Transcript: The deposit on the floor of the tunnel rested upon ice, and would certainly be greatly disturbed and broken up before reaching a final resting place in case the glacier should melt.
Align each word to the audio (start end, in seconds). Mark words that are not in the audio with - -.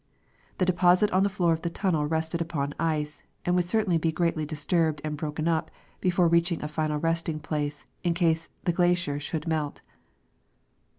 The 0.57 0.65
deposit 0.65 1.11
on 1.11 1.21
the 1.21 1.29
floor 1.29 1.53
of 1.53 1.61
the 1.61 1.69
tunnel 1.69 2.07
rested 2.07 2.41
upon 2.41 2.73
ice, 2.79 3.21
and 3.45 3.55
would 3.55 3.69
certainly 3.69 3.99
be 3.99 4.11
greatly 4.11 4.45
disturbed 4.45 4.99
and 5.03 5.15
broken 5.15 5.47
up 5.47 5.69
before 5.99 6.27
reaching 6.27 6.63
a 6.63 6.67
final 6.67 6.97
resting 6.97 7.39
place 7.39 7.85
in 8.03 8.15
case 8.15 8.49
the 8.63 8.73
glacier 8.73 9.19
should 9.19 9.45
melt. 9.47 9.81